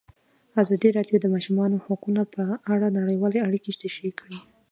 ازادي 0.61 0.89
راډیو 0.97 1.17
د 1.19 1.23
د 1.27 1.31
ماشومانو 1.33 1.83
حقونه 1.85 2.21
په 2.33 2.43
اړه 2.73 2.87
نړیوالې 2.99 3.39
اړیکې 3.47 3.71
تشریح 3.83 4.13
کړي. 4.21 4.37